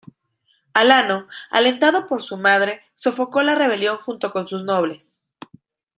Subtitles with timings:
[0.73, 5.21] Alano, alentado por su madre, sofocó la rebelión junto con sus nobles.